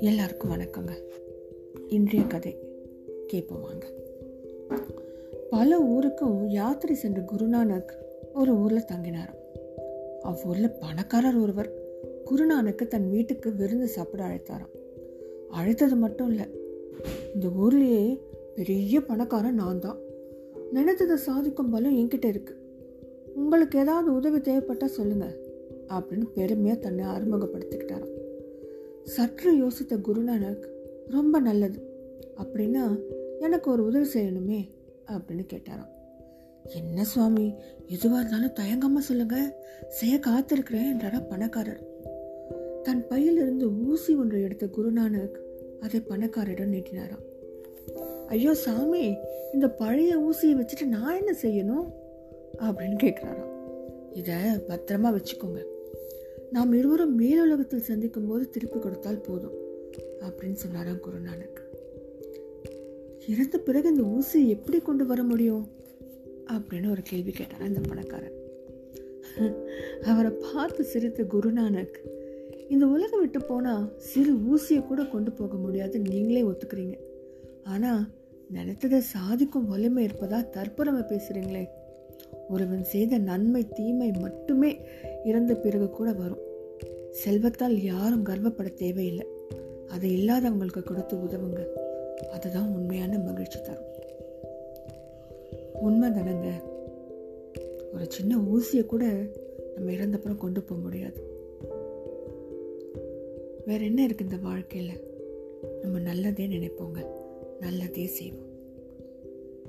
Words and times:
எல்லாருக்கும் 0.00 0.50
வணக்கங்க. 0.50 0.90
இன்றைய 1.88 2.26
கதை 2.26 2.56
கேட்போம் 3.26 3.60
வாங்க. 3.60 3.86
பல 5.50 5.80
ஊருக்கும் 5.80 6.48
யாத்திரை 6.48 6.96
சென்ற 6.96 7.20
குருநானக் 7.20 7.92
ஒரு 8.34 8.56
ஊரில் 8.56 8.88
தங்கினாராம். 8.92 9.38
அவ்வூரில் 10.20 10.70
பணக்காரர் 10.80 11.36
ஒருவர் 11.36 11.72
குருநானக்கு 12.24 12.86
தன் 12.86 13.10
வீட்டுக்கு 13.10 13.54
விருந்து 13.54 13.88
சாப்பிட 13.88 14.24
அழைத்தாராம். 14.24 14.74
அழைத்தது 15.50 15.96
மட்டும் 15.96 16.28
இல்லை 16.28 16.46
இந்த 17.34 17.48
ஊர்லேயே 17.60 18.20
பெரிய 18.54 19.00
பணக்காரன் 19.00 19.54
நான் 19.54 19.80
தான் 19.80 19.98
நினைத்ததை 20.74 21.14
சாதிக்கும் 21.14 21.70
பலம் 21.70 21.96
என்கிட்ட 21.96 22.24
இருக்கு. 22.24 22.54
உங்களுக்கு 23.34 23.78
ஏதாவது 23.78 24.14
உதவி 24.14 24.40
தேவைப்பட்டால் 24.40 24.88
சொல்லுங்க 24.88 25.36
அப்படின்னு 25.88 26.24
பெருமையாக 26.34 26.80
தன்னை 26.80 27.04
அறிமுகப்படுத்திக்கிட்டாராம். 27.04 28.19
சற்று 29.04 29.66
யோசித்த 29.66 30.00
குருநானக் 30.02 30.66
ரொம்ப 31.08 31.40
நல்லது. 31.40 31.82
அப்படின்னா 32.36 33.00
எனக்கு 33.40 33.70
ஒரு 33.70 33.84
உதவி 33.84 34.08
செய்யணுமே? 34.14 34.68
அப்படின்னு 35.06 35.46
கேட்டாராம். 35.52 35.98
என்ன 36.64 37.04
சுவாமி? 37.04 37.54
எதுவாக 37.86 38.28
இருந்தாலும் 38.28 38.54
தயங்காம 38.54 38.98
சொல்லுங்க. 38.98 39.64
செய்ய 39.88 40.20
காத்திருக்கிறேன் 40.26 40.92
என்றாரா 40.94 41.28
பணக்காரர். 41.28 41.88
தன் 42.82 43.06
பையிலிருந்து 43.06 43.88
ஊசி 43.88 44.14
ஒன்றை 44.14 44.42
எடுத்த 44.42 44.66
குருநானக் 44.66 45.38
அதை 45.80 46.00
பணக்காரரிடம் 46.00 46.72
நீட்டினாராம். 46.72 47.28
ஐயோ 48.26 48.54
சாமி 48.54 49.16
இந்த 49.52 49.70
பழைய 49.70 50.18
ஊசியை 50.18 50.66
வச்சுட்டு 50.66 50.86
நான் 50.86 51.16
என்ன 51.16 51.36
செய்யணும்? 51.42 51.92
அப்படின்னு 52.58 52.96
கேட்குறாராம். 53.02 53.48
இதை 54.12 54.34
பத்திரமா 54.34 55.18
வச்சுக்கோங்க. 55.18 55.64
நாம் 56.50 56.72
இருவரும் 56.72 57.20
மேலுலகத்தில் 57.20 57.86
சந்திக்கும் 57.88 58.26
போது 58.26 58.50
திருப்பி 58.50 58.78
கொடுத்தால் 58.78 59.20
போதும் 59.20 59.56
அப்படின்னு 60.20 60.52
சொன்னாராம் 60.52 61.02
குருநானக். 61.02 61.58
இறந்த 63.26 63.58
பிறகு 63.58 63.88
இந்த 63.88 64.02
ஊசியை 64.02 64.46
எப்படி 64.46 64.78
கொண்டு 64.78 65.06
வர 65.06 65.22
முடியும்? 65.22 65.68
அப்படின்னு 66.52 66.90
ஒரு 66.90 67.02
கேள்வி 67.02 67.30
கேட்டார் 67.30 67.62
அந்த 67.62 67.80
பணக்காரன். 67.80 68.36
அவரை 70.04 70.30
பார்த்து 70.30 70.84
சிரித்த 70.84 71.22
குருநானக் 71.22 71.96
இந்த 72.68 72.86
உலகம் 72.86 73.20
விட்டு 73.20 73.44
போனால் 73.44 73.98
சிறு 73.98 74.34
ஊசியை 74.34 74.86
கூட 74.86 75.04
கொண்டு 75.04 75.32
போக 75.32 75.56
முடியாது 75.56 75.98
நீங்களே 75.98 76.42
ஒத்துக்கிறீங்க. 76.42 76.96
ஆனால் 77.64 78.02
நினைத்ததை 78.52 78.98
சாதிக்கும் 78.98 79.66
வலிமை 79.66 80.06
இருப்பதா 80.06 80.38
தற்புறமை 80.56 81.02
பேசுகிறீங்களே 81.10 81.64
ஒருவன் 82.48 82.84
செய்த 82.84 83.18
நன்மை 83.18 83.68
தீமை 83.68 84.10
மட்டுமே 84.20 84.80
இறந்த 85.24 85.54
பிறகு 85.54 85.90
கூட 85.90 86.12
வரும். 86.12 86.48
செல்வத்தால் 87.10 87.82
யாரும் 87.82 88.26
கர்வப்பட 88.26 88.74
தேவையில்லை. 88.74 89.26
அது 89.88 90.08
இல்லாதவங்களுக்கு 90.08 90.82
கொடுத்து 90.82 91.16
உதவுங்க. 91.16 91.66
அதுதான் 92.30 92.74
உண்மையான 92.74 93.18
மகிழ்ச்சி 93.18 93.60
தரும். 93.60 93.88
உண்மை 95.72 96.10
தானங்க 96.10 96.50
ஒரு 97.92 98.10
சின்ன 98.10 98.36
ஊசியை 98.36 98.86
கூட 98.86 99.26
நம்ம 99.74 99.90
இறந்தப்புறம் 99.90 100.36
கொண்டு 100.36 100.62
போக 100.62 100.80
முடியாது. 100.80 101.28
வேற 103.66 103.84
என்ன 103.84 104.02
இருக்கு 104.02 104.24
இந்த 104.24 104.36
வாழ்க்கையில்? 104.36 105.00
நம்ம 105.82 105.98
நல்லதே 105.98 106.46
நினைப்போங்க. 106.46 107.06
நல்லதே 107.60 108.06
செய்வோம். 108.06 108.48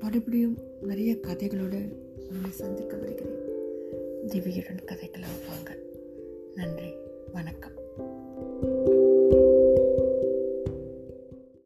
மறுபடியும் 0.00 0.58
நிறைய 0.82 1.14
கதைகளோடு 1.14 1.96
உங்களை 2.34 2.56
சந்திக்க 2.56 2.96
வருகிறேன் 2.96 3.38
திவ்யுடன் 4.28 4.84
கதைக்கலாம் 4.84 5.48
வாங்க. 5.48 5.76
நன்றி. 6.54 6.92
வணக்கம். 7.32 7.83